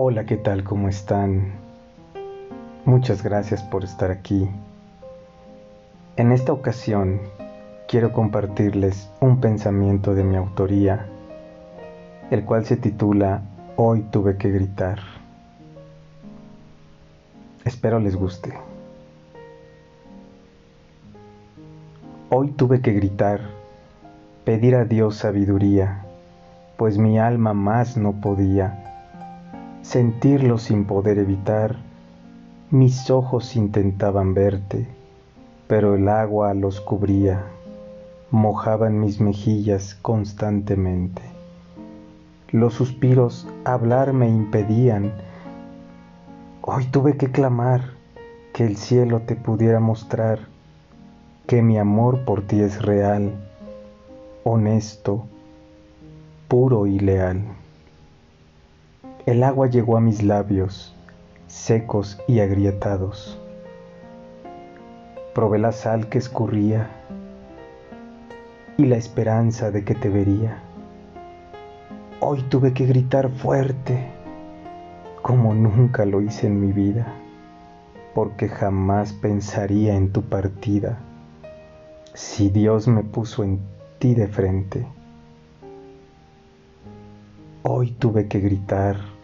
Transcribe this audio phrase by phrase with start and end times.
[0.00, 0.62] Hola, ¿qué tal?
[0.62, 1.54] ¿Cómo están?
[2.84, 4.48] Muchas gracias por estar aquí.
[6.14, 7.20] En esta ocasión
[7.88, 11.08] quiero compartirles un pensamiento de mi autoría,
[12.30, 13.42] el cual se titula
[13.74, 15.00] Hoy tuve que gritar.
[17.64, 18.54] Espero les guste.
[22.30, 23.40] Hoy tuve que gritar,
[24.44, 26.04] pedir a Dios sabiduría,
[26.76, 28.87] pues mi alma más no podía
[29.88, 31.76] sentirlo sin poder evitar.
[32.70, 34.86] Mis ojos intentaban verte,
[35.66, 37.46] pero el agua los cubría,
[38.30, 41.22] mojaban mis mejillas constantemente.
[42.50, 45.10] Los suspiros hablar me impedían.
[46.60, 47.94] Hoy tuve que clamar
[48.52, 50.40] que el cielo te pudiera mostrar
[51.46, 53.32] que mi amor por ti es real,
[54.44, 55.24] honesto,
[56.46, 57.42] puro y leal.
[59.28, 60.94] El agua llegó a mis labios,
[61.48, 63.38] secos y agrietados.
[65.34, 66.88] Probé la sal que escurría
[68.78, 70.62] y la esperanza de que te vería.
[72.20, 74.08] Hoy tuve que gritar fuerte,
[75.20, 77.12] como nunca lo hice en mi vida,
[78.14, 81.00] porque jamás pensaría en tu partida
[82.14, 83.60] si Dios me puso en
[83.98, 84.86] ti de frente.
[87.62, 89.17] Hoy tuve que gritar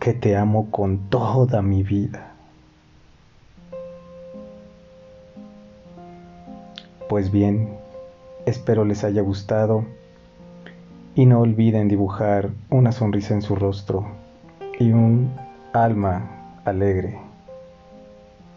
[0.00, 2.32] que te amo con toda mi vida.
[7.08, 7.76] Pues bien,
[8.46, 9.84] espero les haya gustado
[11.14, 14.06] y no olviden dibujar una sonrisa en su rostro
[14.78, 15.30] y un
[15.74, 17.18] alma alegre.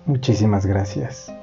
[0.06, 1.34] Muchísimas gracias.